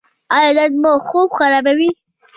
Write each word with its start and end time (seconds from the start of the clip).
ایا 0.35 0.51
درد 0.57 0.73
مو 0.81 0.91
خوب 1.07 1.29
خرابوي؟ 1.37 1.89